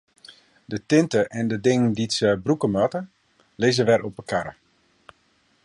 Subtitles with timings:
[0.65, 3.01] De tinte en de dingen dy't se brûke moatte,
[3.61, 4.53] lizze wer op de karre.